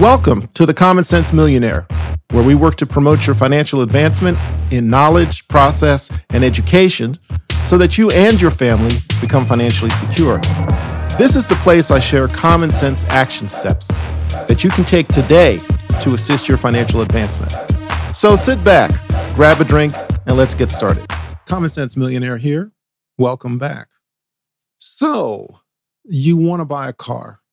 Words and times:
Welcome 0.00 0.48
to 0.54 0.66
the 0.66 0.74
Common 0.74 1.04
Sense 1.04 1.32
Millionaire, 1.32 1.86
where 2.32 2.42
we 2.42 2.56
work 2.56 2.74
to 2.78 2.84
promote 2.84 3.28
your 3.28 3.36
financial 3.36 3.82
advancement 3.82 4.36
in 4.72 4.88
knowledge, 4.88 5.46
process, 5.46 6.10
and 6.30 6.42
education 6.42 7.16
so 7.66 7.78
that 7.78 7.96
you 7.96 8.10
and 8.10 8.40
your 8.40 8.50
family 8.50 8.96
become 9.20 9.46
financially 9.46 9.92
secure. 9.92 10.38
This 11.16 11.36
is 11.36 11.46
the 11.46 11.54
place 11.62 11.92
I 11.92 12.00
share 12.00 12.26
common 12.26 12.70
sense 12.70 13.04
action 13.04 13.48
steps 13.48 13.86
that 14.48 14.64
you 14.64 14.70
can 14.70 14.84
take 14.84 15.06
today 15.06 15.58
to 16.02 16.14
assist 16.14 16.48
your 16.48 16.58
financial 16.58 17.02
advancement. 17.02 17.52
So 18.16 18.34
sit 18.34 18.64
back, 18.64 18.90
grab 19.36 19.60
a 19.60 19.64
drink, 19.64 19.92
and 20.26 20.36
let's 20.36 20.56
get 20.56 20.72
started. 20.72 21.06
Common 21.46 21.70
Sense 21.70 21.96
Millionaire 21.96 22.38
here. 22.38 22.72
Welcome 23.16 23.58
back. 23.58 23.90
So, 24.76 25.60
you 26.02 26.36
want 26.36 26.62
to 26.62 26.64
buy 26.64 26.88
a 26.88 26.92
car. 26.92 27.43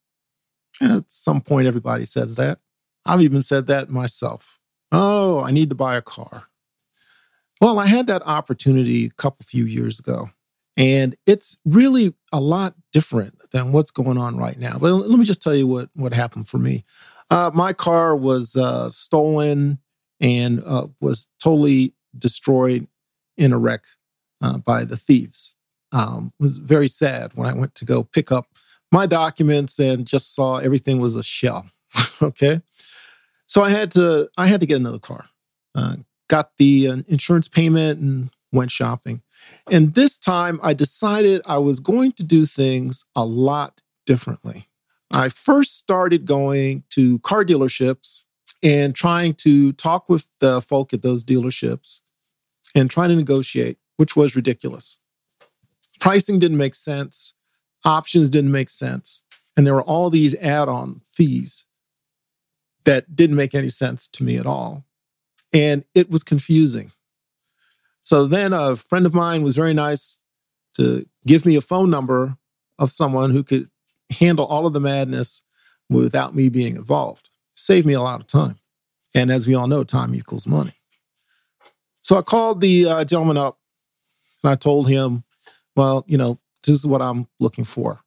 At 0.81 1.11
some 1.11 1.41
point, 1.41 1.67
everybody 1.67 2.05
says 2.05 2.35
that. 2.37 2.59
I've 3.05 3.21
even 3.21 3.41
said 3.41 3.67
that 3.67 3.89
myself. 3.89 4.59
Oh, 4.91 5.43
I 5.43 5.51
need 5.51 5.69
to 5.69 5.75
buy 5.75 5.95
a 5.95 6.01
car. 6.01 6.47
Well, 7.59 7.77
I 7.79 7.85
had 7.85 8.07
that 8.07 8.23
opportunity 8.25 9.05
a 9.05 9.11
couple 9.11 9.45
few 9.45 9.65
years 9.65 9.99
ago, 9.99 10.31
and 10.75 11.15
it's 11.27 11.57
really 11.63 12.15
a 12.31 12.39
lot 12.39 12.75
different 12.91 13.39
than 13.51 13.71
what's 13.71 13.91
going 13.91 14.17
on 14.17 14.37
right 14.37 14.57
now. 14.57 14.77
But 14.79 14.93
let 14.93 15.19
me 15.19 15.25
just 15.25 15.41
tell 15.41 15.55
you 15.55 15.67
what 15.67 15.89
what 15.93 16.13
happened 16.13 16.47
for 16.47 16.57
me. 16.57 16.83
Uh, 17.29 17.51
my 17.53 17.71
car 17.71 18.15
was 18.15 18.55
uh, 18.55 18.89
stolen 18.89 19.79
and 20.19 20.61
uh, 20.65 20.87
was 20.99 21.27
totally 21.41 21.93
destroyed 22.17 22.87
in 23.37 23.53
a 23.53 23.57
wreck 23.57 23.83
uh, 24.41 24.57
by 24.57 24.83
the 24.83 24.97
thieves. 24.97 25.55
Um, 25.93 26.33
it 26.39 26.43
was 26.43 26.57
very 26.57 26.87
sad 26.87 27.31
when 27.35 27.47
I 27.47 27.53
went 27.53 27.75
to 27.75 27.85
go 27.85 28.03
pick 28.03 28.31
up 28.31 28.47
my 28.91 29.05
documents 29.05 29.79
and 29.79 30.05
just 30.05 30.35
saw 30.35 30.57
everything 30.57 30.99
was 30.99 31.15
a 31.15 31.23
shell. 31.23 31.69
okay, 32.21 32.61
so 33.45 33.63
I 33.63 33.69
had 33.69 33.91
to 33.91 34.29
I 34.37 34.47
had 34.47 34.61
to 34.61 34.67
get 34.67 34.77
another 34.77 34.99
car. 34.99 35.29
Uh, 35.73 35.97
got 36.27 36.51
the 36.57 36.87
uh, 36.87 36.97
insurance 37.07 37.47
payment 37.47 37.99
and 37.99 38.29
went 38.51 38.71
shopping. 38.71 39.21
And 39.69 39.93
this 39.93 40.17
time 40.17 40.59
I 40.61 40.73
decided 40.73 41.41
I 41.45 41.57
was 41.57 41.79
going 41.79 42.11
to 42.13 42.23
do 42.23 42.45
things 42.45 43.05
a 43.15 43.25
lot 43.25 43.81
differently. 44.05 44.67
I 45.11 45.29
first 45.29 45.77
started 45.77 46.25
going 46.25 46.83
to 46.91 47.19
car 47.19 47.43
dealerships 47.43 48.25
and 48.63 48.95
trying 48.95 49.33
to 49.35 49.73
talk 49.73 50.07
with 50.07 50.27
the 50.39 50.61
folk 50.61 50.93
at 50.93 51.01
those 51.01 51.25
dealerships 51.25 52.01
and 52.75 52.89
trying 52.89 53.09
to 53.09 53.15
negotiate, 53.15 53.77
which 53.97 54.15
was 54.15 54.35
ridiculous. 54.35 54.99
Pricing 55.99 56.39
didn't 56.39 56.57
make 56.57 56.75
sense 56.75 57.33
options 57.83 58.29
didn't 58.29 58.51
make 58.51 58.69
sense. 58.69 59.23
And 59.55 59.65
there 59.65 59.73
were 59.73 59.83
all 59.83 60.09
these 60.09 60.35
add 60.35 60.69
on 60.69 61.01
fees 61.11 61.65
that 62.85 63.15
didn't 63.15 63.35
make 63.35 63.53
any 63.53 63.69
sense 63.69 64.07
to 64.09 64.23
me 64.23 64.37
at 64.37 64.45
all. 64.45 64.85
And 65.53 65.83
it 65.93 66.09
was 66.09 66.23
confusing. 66.23 66.91
So 68.03 68.25
then 68.25 68.53
a 68.53 68.75
friend 68.75 69.05
of 69.05 69.13
mine 69.13 69.43
was 69.43 69.55
very 69.55 69.73
nice 69.73 70.19
to 70.75 71.05
give 71.25 71.45
me 71.45 71.55
a 71.55 71.61
phone 71.61 71.89
number 71.89 72.37
of 72.79 72.91
someone 72.91 73.31
who 73.31 73.43
could 73.43 73.69
handle 74.19 74.45
all 74.45 74.65
of 74.65 74.73
the 74.73 74.79
madness 74.79 75.43
without 75.89 76.33
me 76.33 76.49
being 76.49 76.75
involved. 76.75 77.29
Saved 77.53 77.85
me 77.85 77.93
a 77.93 78.01
lot 78.01 78.21
of 78.21 78.27
time. 78.27 78.57
And 79.13 79.29
as 79.29 79.45
we 79.45 79.53
all 79.53 79.67
know, 79.67 79.83
time 79.83 80.15
equals 80.15 80.47
money. 80.47 80.73
So 82.01 82.17
I 82.17 82.21
called 82.21 82.61
the 82.61 82.87
uh, 82.87 83.05
gentleman 83.05 83.37
up 83.37 83.59
and 84.43 84.51
I 84.51 84.55
told 84.55 84.89
him, 84.89 85.23
well, 85.75 86.03
you 86.07 86.17
know, 86.17 86.39
this 86.63 86.75
is 86.75 86.85
what 86.85 87.01
I'm 87.01 87.27
looking 87.39 87.65
for. 87.65 88.01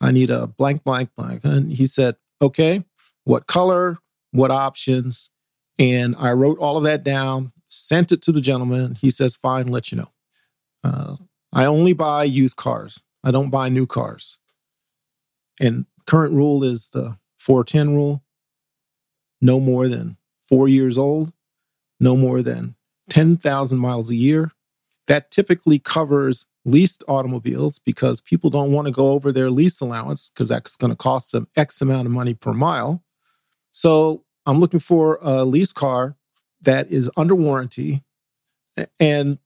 I 0.00 0.10
need 0.10 0.30
a 0.30 0.46
blank, 0.46 0.84
blank, 0.84 1.10
blank. 1.16 1.44
And 1.44 1.72
he 1.72 1.86
said, 1.86 2.16
okay, 2.40 2.84
what 3.24 3.46
color, 3.46 3.98
what 4.32 4.50
options? 4.50 5.30
And 5.78 6.16
I 6.18 6.32
wrote 6.32 6.58
all 6.58 6.76
of 6.76 6.84
that 6.84 7.04
down, 7.04 7.52
sent 7.66 8.12
it 8.12 8.22
to 8.22 8.32
the 8.32 8.40
gentleman. 8.40 8.96
He 8.96 9.10
says, 9.10 9.36
fine, 9.36 9.68
let 9.68 9.92
you 9.92 9.98
know. 9.98 10.12
Uh, 10.82 11.16
I 11.52 11.64
only 11.64 11.92
buy 11.92 12.24
used 12.24 12.56
cars. 12.56 13.02
I 13.22 13.30
don't 13.30 13.50
buy 13.50 13.68
new 13.68 13.86
cars. 13.86 14.38
And 15.60 15.86
current 16.06 16.34
rule 16.34 16.64
is 16.64 16.88
the 16.88 17.18
410 17.38 17.94
rule 17.94 18.22
no 19.40 19.58
more 19.60 19.88
than 19.88 20.16
four 20.48 20.68
years 20.68 20.96
old, 20.96 21.32
no 22.00 22.16
more 22.16 22.42
than 22.42 22.76
10,000 23.10 23.78
miles 23.78 24.08
a 24.10 24.14
year. 24.14 24.52
That 25.12 25.30
typically 25.30 25.78
covers 25.78 26.46
leased 26.64 27.04
automobiles 27.06 27.78
because 27.78 28.22
people 28.22 28.48
don't 28.48 28.72
want 28.72 28.86
to 28.86 28.90
go 28.90 29.10
over 29.10 29.30
their 29.30 29.50
lease 29.50 29.78
allowance 29.82 30.30
because 30.30 30.48
that's 30.48 30.74
going 30.74 30.88
to 30.88 30.96
cost 30.96 31.32
them 31.32 31.48
X 31.54 31.82
amount 31.82 32.06
of 32.06 32.12
money 32.12 32.32
per 32.32 32.54
mile. 32.54 33.04
So 33.72 34.24
I'm 34.46 34.58
looking 34.58 34.80
for 34.80 35.18
a 35.20 35.44
lease 35.44 35.70
car 35.70 36.16
that 36.62 36.90
is 36.90 37.10
under 37.14 37.34
warranty 37.34 38.04
and 38.98 39.36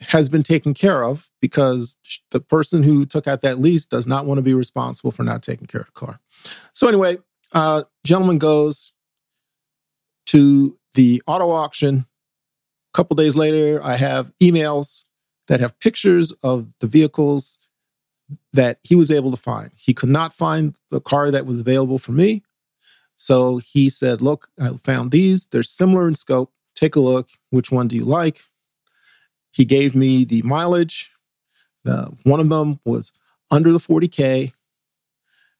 has 0.00 0.30
been 0.30 0.44
taken 0.44 0.72
care 0.72 1.04
of 1.04 1.28
because 1.42 1.98
the 2.30 2.40
person 2.40 2.82
who 2.82 3.04
took 3.04 3.28
out 3.28 3.42
that 3.42 3.58
lease 3.58 3.84
does 3.84 4.06
not 4.06 4.24
want 4.24 4.38
to 4.38 4.42
be 4.42 4.54
responsible 4.54 5.12
for 5.12 5.24
not 5.24 5.42
taking 5.42 5.66
care 5.66 5.82
of 5.82 5.88
the 5.88 5.92
car. 5.92 6.20
So 6.72 6.88
anyway, 6.88 7.18
uh, 7.52 7.82
gentleman 8.02 8.38
goes 8.38 8.94
to 10.28 10.78
the 10.94 11.22
auto 11.26 11.50
auction. 11.50 12.06
Couple 12.98 13.14
days 13.14 13.36
later, 13.36 13.80
I 13.80 13.94
have 13.94 14.32
emails 14.42 15.04
that 15.46 15.60
have 15.60 15.78
pictures 15.78 16.32
of 16.42 16.66
the 16.80 16.88
vehicles 16.88 17.60
that 18.52 18.80
he 18.82 18.96
was 18.96 19.12
able 19.12 19.30
to 19.30 19.36
find. 19.36 19.70
He 19.76 19.94
could 19.94 20.08
not 20.08 20.34
find 20.34 20.74
the 20.90 21.00
car 21.00 21.30
that 21.30 21.46
was 21.46 21.60
available 21.60 22.00
for 22.00 22.10
me. 22.10 22.42
So 23.14 23.58
he 23.58 23.88
said, 23.88 24.20
Look, 24.20 24.48
I 24.60 24.70
found 24.82 25.12
these. 25.12 25.46
They're 25.46 25.62
similar 25.62 26.08
in 26.08 26.16
scope. 26.16 26.52
Take 26.74 26.96
a 26.96 27.00
look. 27.00 27.28
Which 27.50 27.70
one 27.70 27.86
do 27.86 27.94
you 27.94 28.04
like? 28.04 28.40
He 29.52 29.64
gave 29.64 29.94
me 29.94 30.24
the 30.24 30.42
mileage. 30.42 31.12
One 32.24 32.40
of 32.40 32.48
them 32.48 32.80
was 32.84 33.12
under 33.48 33.70
the 33.70 33.78
40K 33.78 34.54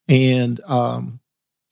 and 0.08 0.60
um, 0.66 1.20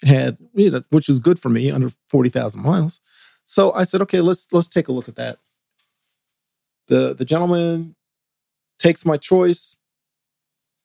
had, 0.05 0.39
you 0.55 0.71
know, 0.71 0.85
which 0.91 1.09
was 1.09 1.19
good 1.19 1.41
for 1.41 1.49
me, 1.49 1.73
under 1.73 1.91
40,000 2.09 2.63
miles. 2.63 3.01
So 3.45 3.73
I 3.73 3.83
said, 3.83 4.01
okay, 4.03 4.21
let's 4.21 4.47
let's 4.53 4.69
take 4.69 4.87
a 4.87 4.93
look 4.93 5.09
at 5.09 5.17
that. 5.17 5.39
The 6.89 7.15
the 7.15 7.25
gentleman 7.25 7.97
takes 8.79 9.05
my 9.05 9.17
choice, 9.17 9.79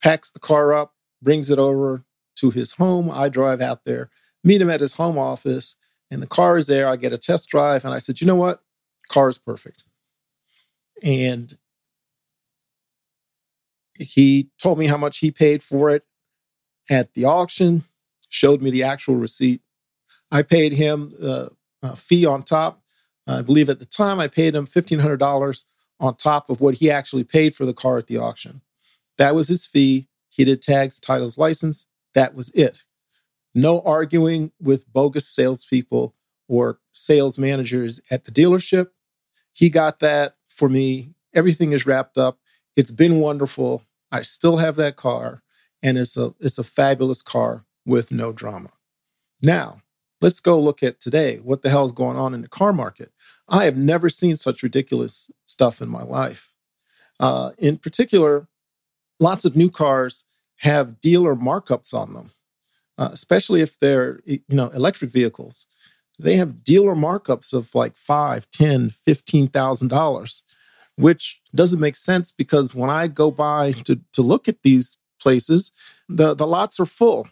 packs 0.02 0.30
the 0.30 0.40
car 0.40 0.74
up, 0.74 0.94
brings 1.22 1.50
it 1.52 1.60
over 1.60 2.06
to 2.38 2.50
his 2.50 2.74
home. 2.74 3.10
I 3.12 3.30
drive 3.30 3.62
out 3.62 3.86
there, 3.86 4.10
meet 4.44 4.62
him 4.62 4.70
at 4.70 4.80
his 4.80 4.96
home 4.96 5.18
office, 5.18 5.78
and 6.10 6.22
the 6.22 6.28
car 6.28 6.58
is 6.58 6.68
there. 6.68 6.88
I 6.88 6.96
get 6.96 7.14
a 7.14 7.18
test 7.18 7.50
drive, 7.50 7.86
and 7.86 7.94
I 7.94 8.00
said, 8.00 8.22
you 8.22 8.28
know 8.28 8.36
what? 8.36 8.62
Car 9.10 9.30
is 9.30 9.38
perfect. 9.38 9.84
And 11.04 11.58
he 13.94 14.50
told 14.62 14.80
me 14.80 14.88
how 14.88 14.98
much 14.98 15.20
he 15.20 15.32
paid 15.32 15.62
for 15.62 15.90
it 15.92 16.04
at 16.90 17.14
the 17.14 17.26
auction, 17.26 17.84
showed 18.30 18.62
me 18.62 18.70
the 18.72 18.84
actual 18.84 19.16
receipt. 19.16 19.62
I 20.32 20.42
paid 20.42 20.74
him 20.74 21.14
uh, 21.22 21.50
a 21.84 21.96
fee 21.96 22.26
on 22.26 22.44
top. 22.44 22.82
I 23.28 23.42
believe 23.42 23.70
at 23.70 23.80
the 23.80 23.86
time 23.86 24.20
I 24.20 24.28
paid 24.28 24.56
him 24.56 24.66
$1,500 24.66 25.66
on 26.02 26.16
top 26.16 26.50
of 26.50 26.60
what 26.60 26.76
he 26.76 26.92
actually 26.92 27.24
paid 27.24 27.56
for 27.56 27.66
the 27.66 27.74
car 27.74 27.98
at 27.98 28.08
the 28.08 28.18
auction. 28.18 28.62
That 29.18 29.36
was 29.36 29.48
his 29.48 29.66
fee. 29.66 30.10
He 30.30 30.44
did 30.44 30.62
tags, 30.62 31.00
titles, 31.00 31.38
license. 31.38 31.86
That 32.16 32.34
was 32.34 32.50
it. 32.50 32.84
No 33.54 33.82
arguing 33.82 34.52
with 34.60 34.92
bogus 34.92 35.28
salespeople 35.28 36.16
or 36.48 36.80
sales 36.92 37.38
managers 37.38 38.02
at 38.10 38.26
the 38.26 38.32
dealership. 38.32 38.88
He 39.54 39.70
got 39.70 40.00
that 40.00 40.36
for 40.50 40.68
me. 40.68 41.14
Everything 41.34 41.72
is 41.72 41.86
wrapped 41.86 42.18
up. 42.18 42.40
It's 42.76 42.92
been 42.92 43.20
wonderful. 43.20 43.84
I 44.12 44.24
still 44.24 44.58
have 44.58 44.76
that 44.78 44.96
car, 44.96 45.44
and 45.84 45.98
it's 45.98 46.18
a 46.18 46.34
it's 46.40 46.58
a 46.58 46.64
fabulous 46.64 47.22
car 47.22 47.66
with 47.86 48.12
no 48.12 48.34
drama. 48.34 48.72
Now, 49.42 49.82
let's 50.22 50.40
go 50.40 50.60
look 50.60 50.82
at 50.84 51.00
today. 51.00 51.38
What 51.38 51.62
the 51.62 51.70
hell 51.70 51.86
is 51.86 51.92
going 51.92 52.18
on 52.18 52.34
in 52.34 52.42
the 52.42 52.50
car 52.50 52.74
market? 52.74 53.12
I 53.52 53.66
have 53.66 53.78
never 53.78 54.10
seen 54.10 54.38
such 54.38 54.64
ridiculous 54.64 55.30
stuff 55.46 55.82
in 55.82 55.90
my 55.90 56.04
life. 56.04 56.54
Uh, 57.20 57.52
in 57.58 57.78
particular, 57.78 58.48
lots 59.20 59.46
of 59.46 59.56
new 59.56 59.70
cars 59.70 60.26
have 60.60 61.02
dealer 61.02 61.36
markups 61.36 61.94
on 61.94 62.14
them, 62.14 62.32
uh, 62.98 63.10
especially 63.12 63.62
if 63.62 63.78
they're 63.80 64.22
you 64.26 64.40
know 64.50 64.70
electric 64.70 65.12
vehicles. 65.12 65.68
They 66.18 66.38
have 66.38 66.64
dealer 66.64 66.96
markups 66.96 67.54
of 67.54 67.76
like 67.76 67.98
five, 67.98 68.50
ten, 68.52 68.90
fifteen 68.90 69.50
thousand 69.50 69.90
dollars, 69.90 70.44
which 70.96 71.42
doesn't 71.54 71.80
make 71.80 71.98
sense 71.98 72.32
because 72.32 72.74
when 72.74 72.90
I 72.90 73.08
go 73.08 73.32
by 73.32 73.74
to, 73.84 74.00
to 74.14 74.22
look 74.22 74.48
at 74.48 74.64
these 74.64 74.98
places, 75.20 75.72
the, 76.08 76.34
the 76.34 76.48
lots 76.48 76.80
are 76.80 76.86
full. 76.86 77.28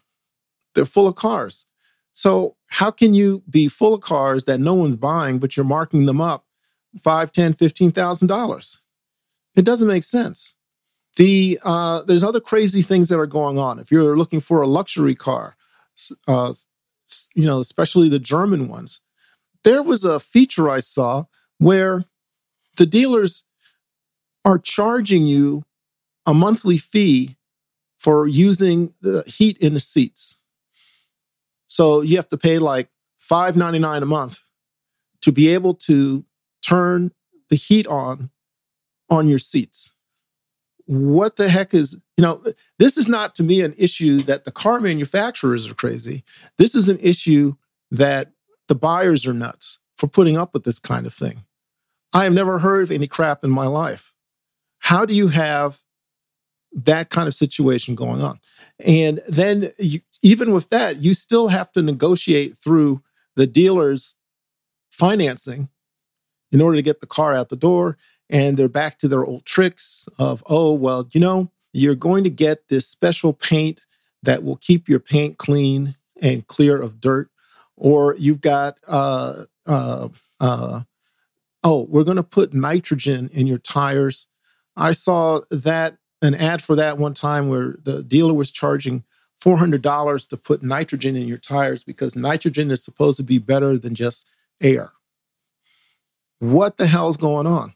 They're 0.76 0.86
full 0.86 1.08
of 1.08 1.16
cars. 1.16 1.66
So 2.12 2.56
how 2.80 2.92
can 2.92 3.14
you 3.14 3.44
be 3.50 3.68
full 3.68 3.94
of 3.94 4.00
cars 4.00 4.46
that 4.46 4.62
no 4.62 4.74
one's 4.74 4.96
buying, 4.96 5.38
but 5.38 5.58
you're 5.58 5.66
marking 5.66 6.06
them 6.06 6.22
up 6.22 6.46
five, 7.02 7.30
ten, 7.30 7.52
fifteen 7.52 7.92
thousand 7.92 8.30
dollars? 8.30 8.80
It 9.54 9.66
doesn't 9.66 9.90
make 9.90 10.06
sense. 10.06 10.56
The 11.18 11.60
uh, 11.62 12.04
there's 12.04 12.24
other 12.24 12.40
crazy 12.40 12.82
things 12.82 13.10
that 13.10 13.20
are 13.20 13.26
going 13.26 13.58
on. 13.58 13.80
If 13.80 13.92
you're 13.92 14.16
looking 14.16 14.40
for 14.40 14.62
a 14.62 14.68
luxury 14.68 15.14
car, 15.14 15.58
uh, 16.26 16.54
you 17.36 17.46
know, 17.46 17.60
especially 17.60 18.08
the 18.08 18.18
German 18.18 18.70
ones. 18.70 19.02
There 19.66 19.84
was 19.84 20.06
a 20.06 20.22
feature 20.22 20.70
I 20.70 20.80
saw 20.80 21.26
where 21.58 22.06
the 22.78 22.86
dealers 22.86 23.44
are 24.46 24.58
charging 24.58 25.28
you 25.28 25.66
a 26.26 26.34
monthly 26.34 26.78
fee 26.78 27.36
for 27.98 28.26
using 28.26 28.94
the 29.02 29.26
heat 29.28 29.58
in 29.58 29.74
the 29.74 29.82
seats. 29.82 30.39
So 31.70 32.02
you 32.02 32.18
have 32.18 32.28
to 32.30 32.38
pay 32.38 32.60
like 32.60 32.90
$5.99 33.30 34.02
a 34.02 34.06
month 34.06 34.42
to 35.22 35.32
be 35.32 35.48
able 35.54 35.76
to 35.76 36.26
turn 36.62 37.12
the 37.50 37.56
heat 37.56 37.88
on 37.88 38.32
on 39.10 39.30
your 39.30 39.40
seats. 39.40 39.94
What 40.86 41.36
the 41.36 41.50
heck 41.50 41.74
is, 41.74 42.02
you 42.18 42.24
know, 42.24 42.44
this 42.80 42.98
is 42.98 43.08
not 43.08 43.36
to 43.36 43.44
me 43.44 43.62
an 43.62 43.76
issue 43.78 44.22
that 44.24 44.46
the 44.46 44.52
car 44.52 44.80
manufacturers 44.80 45.70
are 45.70 45.76
crazy. 45.76 46.24
This 46.58 46.74
is 46.74 46.90
an 46.90 46.98
issue 47.00 47.56
that 47.92 48.32
the 48.68 48.76
buyers 48.76 49.26
are 49.28 49.34
nuts 49.34 49.80
for 49.96 50.08
putting 50.08 50.38
up 50.38 50.54
with 50.54 50.64
this 50.64 50.80
kind 50.80 51.06
of 51.06 51.14
thing. 51.14 51.46
I 52.14 52.24
have 52.24 52.34
never 52.34 52.60
heard 52.60 52.84
of 52.84 52.92
any 52.92 53.08
crap 53.08 53.44
in 53.44 53.52
my 53.52 53.68
life. 53.68 54.16
How 54.80 55.06
do 55.06 55.14
you 55.14 55.28
have 55.28 55.82
that 56.72 57.10
kind 57.10 57.28
of 57.28 57.34
situation 57.34 57.96
going 57.96 58.22
on? 58.22 58.40
And 58.80 59.22
then, 59.28 59.72
you, 59.78 60.02
even 60.22 60.52
with 60.52 60.70
that, 60.70 60.98
you 60.98 61.14
still 61.14 61.48
have 61.48 61.72
to 61.74 61.82
negotiate 61.82 62.58
through 62.58 63.02
the 63.36 63.48
dealer's 63.48 64.16
financing 64.92 65.70
in 66.52 66.62
order 66.62 66.76
to 66.76 66.82
get 66.82 67.00
the 67.00 67.08
car 67.08 67.34
out 67.34 67.50
the 67.50 67.56
door. 67.56 67.98
And 68.30 68.58
they're 68.58 68.68
back 68.68 69.00
to 69.00 69.08
their 69.08 69.26
old 69.26 69.46
tricks 69.46 70.08
of, 70.20 70.44
oh, 70.48 70.74
well, 70.74 71.08
you 71.14 71.20
know, 71.20 71.52
you're 71.74 71.96
going 71.96 72.24
to 72.24 72.30
get 72.30 72.68
this 72.68 72.88
special 72.88 73.34
paint 73.34 73.86
that 74.22 74.44
will 74.44 74.58
keep 74.58 74.90
your 74.90 75.00
paint 75.00 75.38
clean 75.38 75.96
and 76.22 76.46
clear 76.48 76.80
of 76.82 77.00
dirt. 77.00 77.30
Or 77.76 78.16
you've 78.18 78.42
got, 78.42 78.78
uh, 78.88 79.46
uh, 79.66 80.10
uh, 80.40 80.82
oh, 81.64 81.88
we're 81.90 82.04
going 82.04 82.18
to 82.18 82.24
put 82.24 82.54
nitrogen 82.54 83.30
in 83.32 83.48
your 83.48 83.58
tires. 83.58 84.28
I 84.76 84.92
saw 84.92 85.42
that 85.50 85.98
an 86.22 86.36
ad 86.36 86.62
for 86.62 86.76
that 86.76 86.98
one 86.98 87.14
time 87.14 87.48
where 87.48 87.76
the 87.84 88.04
dealer 88.04 88.34
was 88.34 88.52
charging 88.52 89.04
$400 89.42 90.28
to 90.28 90.38
put 90.38 90.64
nitrogen 90.64 91.16
in 91.16 91.28
your 91.28 91.38
tires 91.38 91.84
because 91.84 92.16
nitrogen 92.16 92.72
is 92.72 92.84
supposed 92.84 93.18
to 93.18 93.24
be 93.24 93.38
better 93.38 93.78
than 93.78 93.96
just 93.96 94.28
air. 94.62 94.92
What 96.40 96.78
the 96.78 96.88
hell's 96.88 97.18
going 97.18 97.48
on? 97.48 97.74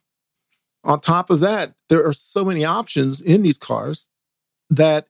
On 0.84 1.00
top 1.00 1.30
of 1.30 1.40
that, 1.40 1.74
there 1.88 2.06
are 2.06 2.13
so 2.13 2.44
many 2.44 2.66
options 2.66 3.22
in 3.22 3.44
these 3.44 3.57
cars 3.57 4.10
that 4.69 5.07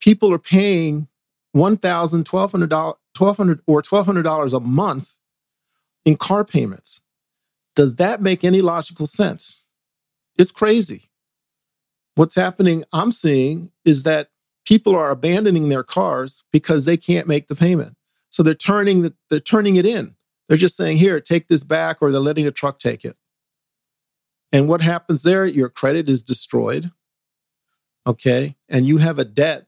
people 0.00 0.32
are 0.32 0.38
paying 0.38 1.08
$1,000, 1.56 2.24
$1,200, 2.24 2.94
1,200 3.18 3.60
or 3.66 3.82
$1,200 3.82 4.52
a 4.52 4.60
month 4.60 5.14
in 6.04 6.16
car 6.16 6.44
payments. 6.44 7.00
Does 7.74 7.96
that 7.96 8.20
make 8.20 8.44
any 8.44 8.60
logical 8.60 9.06
sense? 9.06 9.66
It's 10.36 10.52
crazy. 10.52 11.10
What's 12.16 12.36
happening, 12.36 12.84
I'm 12.92 13.10
seeing, 13.10 13.70
is 13.84 14.04
that 14.04 14.30
people 14.64 14.94
are 14.94 15.10
abandoning 15.10 15.68
their 15.68 15.82
cars 15.82 16.44
because 16.52 16.84
they 16.84 16.96
can't 16.96 17.26
make 17.26 17.48
the 17.48 17.56
payment. 17.56 17.96
So 18.30 18.42
they're 18.42 18.54
turning 18.54 19.02
the, 19.02 19.14
they're 19.30 19.40
turning 19.40 19.76
it 19.76 19.86
in. 19.86 20.14
They're 20.48 20.58
just 20.58 20.76
saying, 20.76 20.98
"Here, 20.98 21.20
take 21.20 21.48
this 21.48 21.64
back," 21.64 21.98
or 22.00 22.10
they're 22.10 22.20
letting 22.20 22.46
a 22.46 22.50
truck 22.50 22.78
take 22.78 23.04
it. 23.04 23.16
And 24.52 24.68
what 24.68 24.80
happens 24.80 25.22
there? 25.22 25.46
Your 25.46 25.68
credit 25.68 26.08
is 26.08 26.22
destroyed. 26.22 26.90
Okay, 28.06 28.56
and 28.68 28.86
you 28.86 28.98
have 28.98 29.18
a 29.18 29.24
debt 29.24 29.66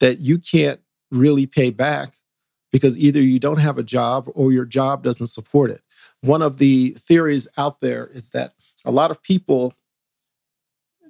that 0.00 0.20
you 0.20 0.38
can't 0.38 0.80
really 1.10 1.46
pay 1.46 1.70
back 1.70 2.14
because 2.72 2.98
either 2.98 3.20
you 3.20 3.38
don't 3.38 3.60
have 3.60 3.78
a 3.78 3.82
job 3.82 4.28
or 4.34 4.52
your 4.52 4.64
job 4.64 5.02
doesn't 5.02 5.28
support 5.28 5.70
it. 5.70 5.82
One 6.20 6.42
of 6.42 6.58
the 6.58 6.90
theories 6.90 7.46
out 7.56 7.80
there 7.80 8.06
is 8.08 8.30
that 8.30 8.54
a 8.84 8.90
lot 8.90 9.10
of 9.10 9.22
people 9.22 9.74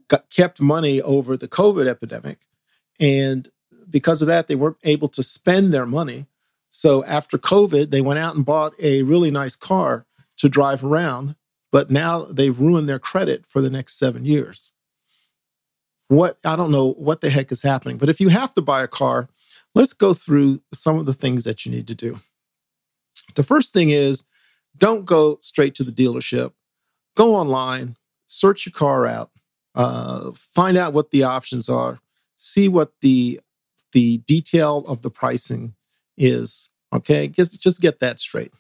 got, 0.09 0.31
kept 0.31 0.61
money 0.61 1.01
over 1.01 1.37
the 1.37 1.49
COVID 1.49 1.87
epidemic. 1.87 2.47
And 2.99 3.51
because 3.89 4.23
of 4.23 4.29
that, 4.29 4.49
they 4.49 4.55
weren't 4.55 4.79
able 4.85 5.09
to 5.09 5.23
spend 5.23 5.73
their 5.73 5.87
money. 5.87 6.27
So 6.71 7.05
after 7.05 7.39
COVID, 7.39 7.91
they 7.91 8.01
went 8.01 8.19
out 8.19 8.37
and 8.37 8.45
bought 8.45 8.73
a 8.81 9.03
really 9.03 9.31
nice 9.31 9.57
car 9.57 10.07
to 10.39 10.49
drive 10.49 10.85
around. 10.85 11.37
But 11.73 11.91
now 11.91 12.25
they've 12.25 12.59
ruined 12.59 12.89
their 12.89 12.99
credit 12.99 13.45
for 13.47 13.61
the 13.61 13.71
next 13.71 13.99
seven 13.99 14.25
years. 14.25 14.73
What 16.09 16.39
I 16.45 16.55
don't 16.55 16.71
know 16.71 16.93
what 16.93 17.21
the 17.21 17.31
heck 17.31 17.51
is 17.51 17.63
happening. 17.63 17.99
But 17.99 18.09
if 18.09 18.21
you 18.21 18.29
have 18.29 18.55
to 18.55 18.63
buy 18.63 18.83
a 18.83 18.89
car, 18.89 19.29
let's 19.75 19.93
go 19.93 20.15
through 20.15 20.63
some 20.73 20.99
of 20.99 21.07
the 21.07 21.15
things 21.15 21.45
that 21.45 21.67
you 21.67 21.73
need 21.73 21.89
to 21.89 21.95
do. 21.95 22.21
The 23.35 23.43
first 23.43 23.73
thing 23.73 23.91
is 23.91 24.25
don't 24.79 25.05
go 25.05 25.39
straight 25.41 25.75
to 25.77 25.85
the 25.85 25.91
dealership. 25.91 26.53
Go 27.17 27.35
online, 27.35 27.97
search 28.27 28.67
your 28.67 28.73
car 28.73 29.07
out, 29.07 29.31
uh, 29.77 30.33
find 30.33 30.77
out 30.77 30.95
what 30.95 31.11
the 31.11 31.23
options 31.23 31.69
are, 31.69 32.01
see 32.35 32.69
what 32.69 32.93
the 33.03 33.41
the 33.93 34.19
detail 34.19 34.85
of 34.89 35.03
the 35.03 35.11
pricing 35.11 35.75
is. 36.17 36.71
Okay, 36.93 37.29
just 37.29 37.63
just 37.63 37.81
get 37.81 38.01
that 38.01 38.19
straight. 38.19 38.53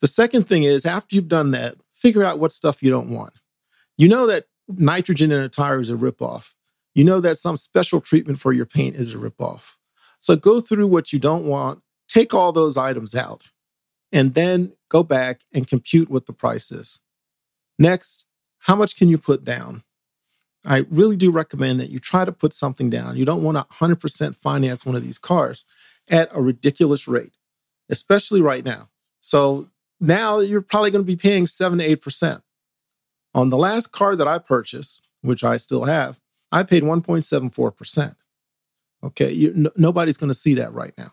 The 0.00 0.06
second 0.06 0.48
thing 0.48 0.62
is 0.62 0.84
after 0.84 1.14
you've 1.14 1.28
done 1.28 1.50
that, 1.52 1.76
figure 1.94 2.24
out 2.24 2.38
what 2.38 2.52
stuff 2.52 2.82
you 2.82 2.90
don't 2.90 3.10
want. 3.10 3.34
You 3.96 4.08
know 4.08 4.26
that 4.26 4.44
nitrogen 4.68 5.30
in 5.30 5.40
a 5.40 5.48
tire 5.48 5.80
is 5.80 5.90
a 5.90 5.94
ripoff. 5.94 6.54
You 6.94 7.04
know 7.04 7.20
that 7.20 7.36
some 7.36 7.56
special 7.56 8.00
treatment 8.00 8.40
for 8.40 8.52
your 8.52 8.66
paint 8.66 8.96
is 8.96 9.14
a 9.14 9.18
ripoff. 9.18 9.74
So 10.18 10.36
go 10.36 10.60
through 10.60 10.86
what 10.88 11.12
you 11.12 11.18
don't 11.18 11.44
want, 11.44 11.82
take 12.08 12.34
all 12.34 12.52
those 12.52 12.76
items 12.76 13.14
out, 13.14 13.50
and 14.12 14.34
then 14.34 14.72
go 14.88 15.02
back 15.02 15.42
and 15.52 15.68
compute 15.68 16.08
what 16.08 16.26
the 16.26 16.32
price 16.32 16.72
is. 16.72 17.00
Next, 17.78 18.26
how 18.60 18.76
much 18.76 18.96
can 18.96 19.08
you 19.08 19.18
put 19.18 19.44
down? 19.44 19.82
I 20.66 20.78
really 20.90 21.16
do 21.16 21.30
recommend 21.30 21.78
that 21.80 21.90
you 21.90 22.00
try 22.00 22.24
to 22.24 22.32
put 22.32 22.52
something 22.52 22.90
down. 22.90 23.16
You 23.16 23.24
don't 23.24 23.42
want 23.42 23.56
to 23.56 23.76
100% 23.76 24.34
finance 24.34 24.84
one 24.84 24.96
of 24.96 25.04
these 25.04 25.18
cars 25.18 25.64
at 26.08 26.28
a 26.32 26.42
ridiculous 26.42 27.06
rate, 27.06 27.32
especially 27.88 28.40
right 28.40 28.64
now. 28.64 28.88
So 29.20 29.68
now 30.00 30.40
you're 30.40 30.60
probably 30.60 30.90
going 30.90 31.04
to 31.04 31.06
be 31.06 31.16
paying 31.16 31.46
7 31.46 31.78
to 31.78 31.96
8%. 31.96 32.42
On 33.34 33.50
the 33.50 33.56
last 33.56 33.92
car 33.92 34.16
that 34.16 34.26
I 34.26 34.38
purchased, 34.38 35.08
which 35.20 35.44
I 35.44 35.56
still 35.56 35.84
have, 35.84 36.20
I 36.50 36.62
paid 36.62 36.82
1.74%. 36.82 38.16
Okay, 39.04 39.30
you, 39.30 39.52
no, 39.54 39.70
nobody's 39.76 40.16
going 40.16 40.28
to 40.28 40.34
see 40.34 40.54
that 40.54 40.72
right 40.72 40.94
now. 40.98 41.12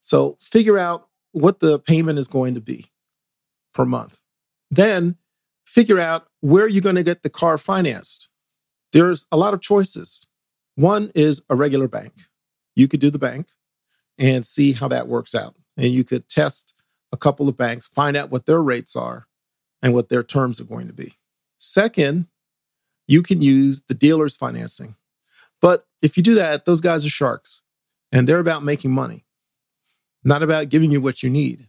So 0.00 0.38
figure 0.40 0.78
out 0.78 1.08
what 1.32 1.60
the 1.60 1.78
payment 1.78 2.18
is 2.18 2.26
going 2.26 2.54
to 2.54 2.60
be 2.60 2.86
per 3.74 3.84
month. 3.84 4.20
Then 4.70 5.16
figure 5.64 6.00
out 6.00 6.26
where 6.40 6.66
you're 6.66 6.82
going 6.82 6.96
to 6.96 7.02
get 7.02 7.22
the 7.22 7.30
car 7.30 7.58
financed. 7.58 8.28
There's 8.92 9.26
a 9.30 9.36
lot 9.36 9.54
of 9.54 9.60
choices. 9.60 10.26
One 10.74 11.10
is 11.14 11.42
a 11.48 11.56
regular 11.56 11.88
bank. 11.88 12.12
You 12.74 12.88
could 12.88 13.00
do 13.00 13.10
the 13.10 13.18
bank 13.18 13.48
and 14.18 14.46
see 14.46 14.72
how 14.72 14.88
that 14.88 15.08
works 15.08 15.34
out. 15.34 15.54
And 15.76 15.92
you 15.92 16.04
could 16.04 16.28
test 16.28 16.74
a 17.12 17.16
couple 17.16 17.48
of 17.48 17.56
banks, 17.56 17.86
find 17.86 18.16
out 18.16 18.30
what 18.30 18.46
their 18.46 18.62
rates 18.62 18.96
are 18.96 19.26
and 19.82 19.94
what 19.94 20.08
their 20.08 20.22
terms 20.22 20.60
are 20.60 20.64
going 20.64 20.86
to 20.86 20.92
be. 20.92 21.14
Second, 21.58 22.26
you 23.06 23.22
can 23.22 23.40
use 23.40 23.82
the 23.82 23.94
dealer's 23.94 24.36
financing. 24.36 24.96
But 25.60 25.86
if 26.02 26.16
you 26.16 26.22
do 26.22 26.34
that, 26.34 26.64
those 26.64 26.80
guys 26.80 27.06
are 27.06 27.10
sharks 27.10 27.62
and 28.12 28.28
they're 28.28 28.38
about 28.38 28.64
making 28.64 28.90
money, 28.90 29.24
not 30.24 30.42
about 30.42 30.68
giving 30.68 30.90
you 30.90 31.00
what 31.00 31.22
you 31.22 31.30
need. 31.30 31.68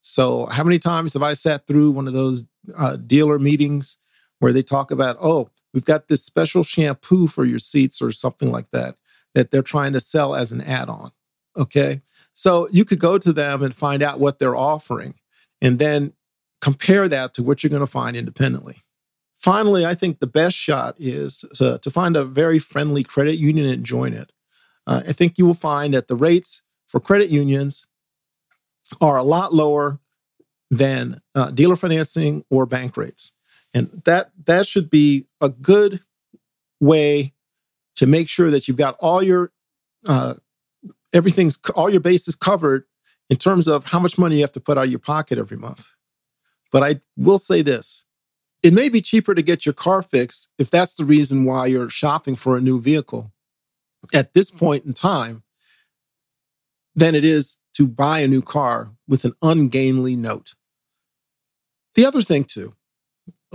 So, 0.00 0.46
how 0.46 0.62
many 0.62 0.78
times 0.78 1.14
have 1.14 1.22
I 1.22 1.34
sat 1.34 1.66
through 1.66 1.90
one 1.90 2.06
of 2.06 2.12
those 2.12 2.44
uh, 2.78 2.96
dealer 2.96 3.38
meetings 3.38 3.98
where 4.38 4.52
they 4.52 4.62
talk 4.62 4.90
about, 4.90 5.16
oh, 5.20 5.50
we've 5.76 5.84
got 5.84 6.08
this 6.08 6.24
special 6.24 6.64
shampoo 6.64 7.26
for 7.26 7.44
your 7.44 7.58
seats 7.58 8.00
or 8.00 8.10
something 8.10 8.50
like 8.50 8.70
that, 8.70 8.96
that 9.34 9.50
they're 9.50 9.60
trying 9.60 9.92
to 9.92 10.00
sell 10.00 10.34
as 10.34 10.52
an 10.52 10.62
add 10.62 10.88
on? 10.88 11.12
Okay. 11.54 12.00
So, 12.32 12.66
you 12.70 12.86
could 12.86 12.98
go 12.98 13.18
to 13.18 13.32
them 13.32 13.62
and 13.62 13.74
find 13.74 14.02
out 14.02 14.18
what 14.18 14.38
they're 14.38 14.56
offering 14.56 15.16
and 15.60 15.78
then 15.78 16.14
compare 16.62 17.08
that 17.08 17.34
to 17.34 17.42
what 17.42 17.62
you're 17.62 17.70
going 17.70 17.80
to 17.80 17.86
find 17.86 18.16
independently. 18.16 18.82
Finally, 19.38 19.84
I 19.84 19.94
think 19.94 20.18
the 20.18 20.26
best 20.26 20.56
shot 20.56 20.96
is 20.98 21.44
to, 21.56 21.78
to 21.78 21.90
find 21.90 22.16
a 22.16 22.24
very 22.24 22.58
friendly 22.58 23.04
credit 23.04 23.36
union 23.36 23.66
and 23.66 23.84
join 23.84 24.14
it. 24.14 24.32
Uh, 24.86 25.02
I 25.06 25.12
think 25.12 25.36
you 25.36 25.44
will 25.44 25.54
find 25.54 25.92
that 25.94 26.08
the 26.08 26.16
rates 26.16 26.62
for 26.88 27.00
credit 27.00 27.28
unions 27.28 27.88
are 29.00 29.16
a 29.16 29.22
lot 29.22 29.52
lower 29.52 30.00
than 30.70 31.20
uh, 31.34 31.50
dealer 31.50 31.76
financing 31.76 32.44
or 32.50 32.66
bank 32.66 32.96
rates. 32.96 33.32
And 33.76 34.02
that 34.06 34.30
that 34.46 34.66
should 34.66 34.88
be 34.88 35.26
a 35.38 35.50
good 35.50 36.00
way 36.80 37.34
to 37.96 38.06
make 38.06 38.26
sure 38.26 38.50
that 38.50 38.66
you've 38.66 38.78
got 38.78 38.96
all 39.00 39.22
your 39.22 39.52
uh, 40.08 40.34
everything's 41.12 41.58
all 41.74 41.90
your 41.90 42.00
bases 42.00 42.34
covered 42.34 42.84
in 43.28 43.36
terms 43.36 43.68
of 43.68 43.90
how 43.90 43.98
much 43.98 44.16
money 44.16 44.36
you 44.36 44.40
have 44.40 44.52
to 44.52 44.60
put 44.60 44.78
out 44.78 44.84
of 44.84 44.90
your 44.90 44.98
pocket 44.98 45.36
every 45.36 45.58
month. 45.58 45.90
But 46.72 46.84
I 46.84 47.00
will 47.18 47.38
say 47.38 47.60
this 47.60 48.06
it 48.62 48.72
may 48.72 48.88
be 48.88 49.02
cheaper 49.02 49.34
to 49.34 49.42
get 49.42 49.66
your 49.66 49.74
car 49.74 50.00
fixed 50.00 50.48
if 50.58 50.70
that's 50.70 50.94
the 50.94 51.04
reason 51.04 51.44
why 51.44 51.66
you're 51.66 51.90
shopping 51.90 52.34
for 52.34 52.56
a 52.56 52.62
new 52.62 52.80
vehicle 52.80 53.30
at 54.14 54.32
this 54.32 54.50
point 54.50 54.86
in 54.86 54.94
time 54.94 55.42
than 56.94 57.14
it 57.14 57.26
is 57.26 57.58
to 57.74 57.86
buy 57.86 58.20
a 58.20 58.26
new 58.26 58.40
car 58.40 58.92
with 59.06 59.26
an 59.26 59.34
ungainly 59.42 60.16
note. 60.16 60.54
The 61.94 62.06
other 62.06 62.22
thing 62.22 62.44
too, 62.44 62.72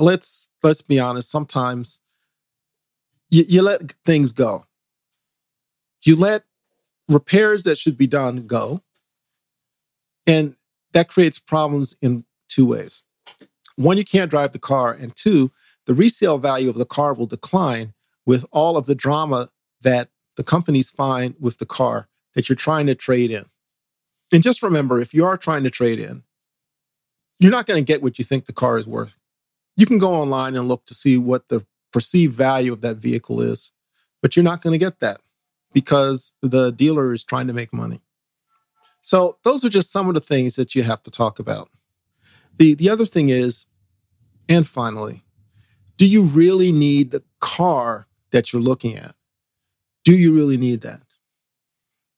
let's 0.01 0.50
let's 0.63 0.81
be 0.81 1.00
honest, 1.00 1.29
sometimes 1.29 2.01
you, 3.29 3.46
you 3.48 3.62
let 3.62 3.93
things 4.05 4.31
go. 4.31 4.65
You 6.03 6.15
let 6.15 6.43
repairs 7.08 7.63
that 7.63 7.77
should 7.77 7.98
be 7.98 8.08
done 8.08 8.48
go. 8.48 8.81
And 10.27 10.55
that 10.93 11.08
creates 11.08 11.39
problems 11.39 11.96
in 12.01 12.25
two 12.48 12.65
ways. 12.65 13.03
One, 13.75 13.98
you 13.98 14.05
can't 14.05 14.29
drive 14.29 14.51
the 14.51 14.60
car. 14.60 14.91
And 14.91 15.15
two, 15.15 15.51
the 15.86 15.93
resale 15.93 16.38
value 16.38 16.70
of 16.70 16.75
the 16.75 16.86
car 16.86 17.13
will 17.13 17.25
decline 17.25 17.93
with 18.25 18.46
all 18.51 18.77
of 18.77 18.86
the 18.86 18.96
drama 18.96 19.50
that 19.81 20.10
the 20.36 20.43
companies 20.43 20.91
find 20.91 21.36
with 21.39 21.58
the 21.58 21.65
car 21.65 22.08
that 22.34 22.50
you're 22.50 22.55
trying 22.55 22.88
to 22.88 22.96
trade 22.96 23.31
in. 23.31 23.46
And 24.31 24.43
just 24.43 24.63
remember 24.63 25.01
if 25.01 25.13
you 25.13 25.25
are 25.25 25.38
trying 25.38 25.63
to 25.63 25.70
trade 25.70 26.00
in, 26.00 26.24
you're 27.39 27.51
not 27.51 27.65
going 27.65 27.84
to 27.84 27.86
get 27.86 28.01
what 28.01 28.20
you 28.20 28.24
think 28.24 28.46
the 28.46 28.53
car 28.53 28.77
is 28.77 28.88
worth. 28.88 29.17
You 29.81 29.88
can 29.88 29.97
go 29.97 30.13
online 30.13 30.55
and 30.55 30.67
look 30.67 30.85
to 30.85 30.93
see 30.93 31.17
what 31.17 31.50
the 31.50 31.65
perceived 31.91 32.35
value 32.35 32.71
of 32.71 32.81
that 32.81 32.97
vehicle 32.97 33.41
is, 33.41 33.71
but 34.21 34.35
you're 34.35 34.43
not 34.43 34.61
going 34.61 34.73
to 34.73 34.77
get 34.77 35.00
that 35.00 35.21
because 35.73 36.35
the 36.43 36.69
dealer 36.69 37.15
is 37.15 37.23
trying 37.23 37.47
to 37.47 37.53
make 37.53 37.73
money. 37.73 38.03
So, 39.01 39.39
those 39.43 39.65
are 39.65 39.69
just 39.69 39.91
some 39.91 40.07
of 40.07 40.13
the 40.13 40.19
things 40.19 40.55
that 40.55 40.75
you 40.75 40.83
have 40.83 41.01
to 41.01 41.09
talk 41.09 41.39
about. 41.39 41.71
The, 42.57 42.75
the 42.75 42.91
other 42.91 43.07
thing 43.07 43.29
is, 43.29 43.65
and 44.47 44.67
finally, 44.67 45.23
do 45.97 46.05
you 46.05 46.21
really 46.21 46.71
need 46.71 47.09
the 47.09 47.23
car 47.39 48.05
that 48.29 48.53
you're 48.53 48.61
looking 48.61 48.95
at? 48.95 49.15
Do 50.03 50.15
you 50.15 50.31
really 50.31 50.57
need 50.57 50.81
that? 50.81 51.01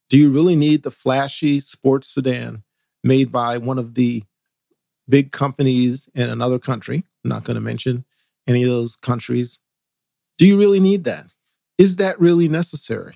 Do 0.10 0.18
you 0.18 0.30
really 0.30 0.58
need 0.58 0.84
the 0.84 0.92
flashy 0.92 1.62
sports 1.62 2.10
sedan 2.10 2.64
made 3.06 3.32
by 3.32 3.58
one 3.58 3.80
of 3.80 3.94
the 3.94 4.24
big 5.08 5.32
companies 5.32 6.10
in 6.14 6.30
another 6.30 6.60
country? 6.60 7.06
I'm 7.24 7.30
not 7.30 7.44
going 7.44 7.56
to 7.56 7.62
mention 7.62 8.06
any 8.48 8.64
of 8.64 8.70
those 8.70 8.96
countries. 8.96 9.60
Do 10.38 10.48
you 10.48 10.58
really 10.58 10.80
need 10.80 11.04
that? 11.06 11.28
Is 11.78 11.96
that 11.98 12.20
really 12.20 12.48
necessary? 12.48 13.16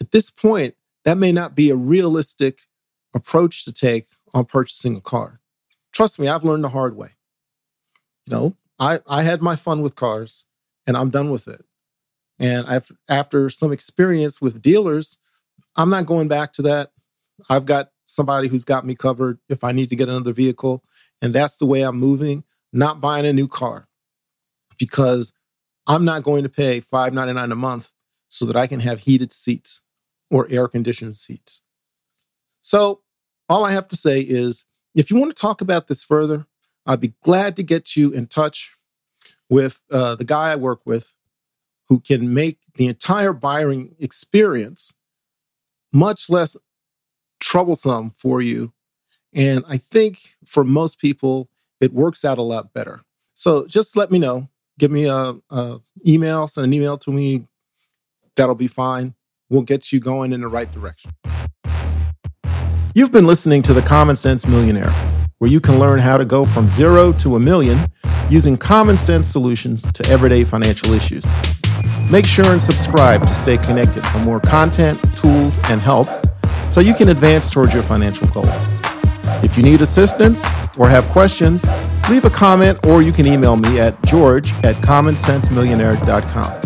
At 0.00 0.12
this 0.12 0.30
point, 0.30 0.74
that 1.04 1.18
may 1.18 1.32
not 1.32 1.54
be 1.54 1.70
a 1.70 1.76
realistic 1.76 2.62
approach 3.14 3.64
to 3.64 3.72
take 3.72 4.08
on 4.34 4.44
purchasing 4.44 4.96
a 4.96 5.00
car. 5.00 5.40
Trust 5.92 6.18
me, 6.18 6.28
I've 6.28 6.44
learned 6.44 6.64
the 6.64 6.70
hard 6.70 6.96
way. 6.96 7.08
You 8.26 8.36
know, 8.36 8.56
I, 8.78 9.00
I 9.06 9.22
had 9.22 9.40
my 9.40 9.56
fun 9.56 9.82
with 9.82 9.94
cars 9.94 10.46
and 10.86 10.96
I'm 10.96 11.10
done 11.10 11.30
with 11.30 11.48
it. 11.48 11.64
And 12.38 12.66
I've, 12.66 12.90
after 13.08 13.48
some 13.48 13.72
experience 13.72 14.42
with 14.42 14.60
dealers, 14.60 15.18
I'm 15.76 15.90
not 15.90 16.06
going 16.06 16.28
back 16.28 16.52
to 16.54 16.62
that. 16.62 16.90
I've 17.48 17.66
got 17.66 17.90
somebody 18.04 18.48
who's 18.48 18.64
got 18.64 18.84
me 18.84 18.94
covered 18.94 19.38
if 19.48 19.64
I 19.64 19.72
need 19.72 19.88
to 19.88 19.96
get 19.96 20.08
another 20.08 20.32
vehicle. 20.32 20.84
And 21.22 21.34
that's 21.34 21.56
the 21.56 21.66
way 21.66 21.82
I'm 21.82 21.98
moving, 21.98 22.44
not 22.76 23.00
buying 23.00 23.26
a 23.26 23.32
new 23.32 23.48
car 23.48 23.88
because 24.78 25.32
I'm 25.86 26.04
not 26.04 26.22
going 26.22 26.42
to 26.42 26.48
pay 26.48 26.80
$5.99 26.80 27.52
a 27.52 27.54
month 27.54 27.92
so 28.28 28.44
that 28.44 28.56
I 28.56 28.66
can 28.66 28.80
have 28.80 29.00
heated 29.00 29.32
seats 29.32 29.82
or 30.30 30.46
air 30.50 30.68
conditioned 30.68 31.16
seats. 31.16 31.62
So, 32.60 33.00
all 33.48 33.64
I 33.64 33.72
have 33.72 33.86
to 33.88 33.96
say 33.96 34.20
is 34.20 34.66
if 34.94 35.08
you 35.08 35.16
want 35.16 35.34
to 35.34 35.40
talk 35.40 35.60
about 35.60 35.86
this 35.86 36.02
further, 36.02 36.46
I'd 36.84 37.00
be 37.00 37.14
glad 37.22 37.54
to 37.56 37.62
get 37.62 37.96
you 37.96 38.10
in 38.10 38.26
touch 38.26 38.72
with 39.48 39.80
uh, 39.90 40.16
the 40.16 40.24
guy 40.24 40.50
I 40.50 40.56
work 40.56 40.80
with 40.84 41.16
who 41.88 42.00
can 42.00 42.34
make 42.34 42.58
the 42.74 42.88
entire 42.88 43.32
buying 43.32 43.94
experience 44.00 44.94
much 45.92 46.28
less 46.28 46.56
troublesome 47.38 48.10
for 48.10 48.40
you. 48.40 48.72
And 49.32 49.64
I 49.68 49.76
think 49.76 50.34
for 50.44 50.64
most 50.64 50.98
people, 50.98 51.48
it 51.80 51.92
works 51.92 52.24
out 52.24 52.38
a 52.38 52.42
lot 52.42 52.72
better. 52.72 53.02
So 53.34 53.66
just 53.66 53.96
let 53.96 54.10
me 54.10 54.18
know. 54.18 54.48
Give 54.78 54.90
me 54.90 55.04
a, 55.06 55.34
a 55.50 55.78
email, 56.06 56.48
send 56.48 56.66
an 56.66 56.72
email 56.72 56.98
to 56.98 57.10
me. 57.10 57.46
That'll 58.36 58.54
be 58.54 58.68
fine. 58.68 59.14
We'll 59.48 59.62
get 59.62 59.92
you 59.92 60.00
going 60.00 60.32
in 60.32 60.40
the 60.40 60.48
right 60.48 60.70
direction. 60.70 61.12
You've 62.94 63.12
been 63.12 63.26
listening 63.26 63.62
to 63.64 63.74
The 63.74 63.82
Common 63.82 64.16
Sense 64.16 64.46
Millionaire, 64.46 64.90
where 65.38 65.50
you 65.50 65.60
can 65.60 65.78
learn 65.78 65.98
how 65.98 66.16
to 66.16 66.24
go 66.24 66.44
from 66.44 66.68
zero 66.68 67.12
to 67.12 67.36
a 67.36 67.40
million 67.40 67.78
using 68.30 68.56
common 68.56 68.98
sense 68.98 69.28
solutions 69.28 69.82
to 69.92 70.10
everyday 70.10 70.44
financial 70.44 70.92
issues. 70.92 71.24
Make 72.10 72.26
sure 72.26 72.46
and 72.46 72.60
subscribe 72.60 73.22
to 73.22 73.34
stay 73.34 73.58
connected 73.58 74.04
for 74.06 74.18
more 74.20 74.40
content, 74.40 74.98
tools, 75.14 75.58
and 75.68 75.80
help 75.80 76.06
so 76.70 76.80
you 76.80 76.94
can 76.94 77.08
advance 77.08 77.50
towards 77.50 77.74
your 77.74 77.82
financial 77.82 78.28
goals. 78.28 78.68
If 79.42 79.56
you 79.56 79.62
need 79.62 79.80
assistance 79.80 80.42
or 80.78 80.88
have 80.88 81.08
questions, 81.08 81.64
leave 82.08 82.24
a 82.24 82.30
comment 82.30 82.86
or 82.86 83.02
you 83.02 83.12
can 83.12 83.26
email 83.26 83.56
me 83.56 83.80
at 83.80 84.00
george 84.06 84.52
at 84.64 84.76
commonsensemillionaire.com. 84.76 86.65